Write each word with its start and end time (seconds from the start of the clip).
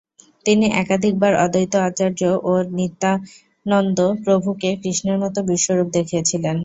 তিনি 0.45 0.65
একাধিকবার 0.81 1.33
অদ্বৈত 1.43 1.73
আচার্য 1.87 2.19
ও 2.43 2.63
নিত্যানন্দ 2.77 3.97
প্রভুকে 4.23 4.69
কৃষ্ণের 4.81 5.17
মতো 5.23 5.39
বিশ্বরূপ 5.51 5.87
দেখিয়েছিলেন। 5.97 6.55